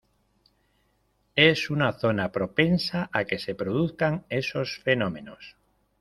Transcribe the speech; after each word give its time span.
Es 1.35 1.69
una 1.69 1.93
zona 1.93 2.31
propensa 2.31 3.11
a 3.13 3.25
que 3.25 3.37
se 3.37 3.53
produzcan 3.53 4.25
esos 4.29 4.79
fenómenos. 4.79 5.57